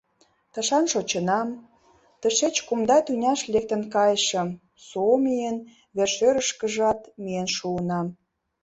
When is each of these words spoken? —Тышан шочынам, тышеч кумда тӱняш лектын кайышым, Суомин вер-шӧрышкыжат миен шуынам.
—Тышан 0.53 0.85
шочынам, 0.91 1.49
тышеч 2.21 2.55
кумда 2.67 2.97
тӱняш 3.05 3.41
лектын 3.53 3.81
кайышым, 3.93 4.49
Суомин 4.85 5.57
вер-шӧрышкыжат 5.95 6.99
миен 7.21 7.47
шуынам. 7.55 8.07